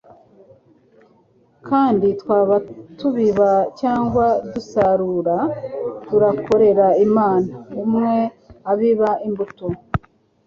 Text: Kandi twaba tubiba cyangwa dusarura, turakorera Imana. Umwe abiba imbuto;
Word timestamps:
Kandi 1.67 2.07
twaba 2.21 2.55
tubiba 2.97 3.51
cyangwa 3.79 4.25
dusarura, 4.53 5.37
turakorera 6.07 6.87
Imana. 7.07 7.53
Umwe 7.83 8.13
abiba 8.71 9.09
imbuto; 9.27 9.65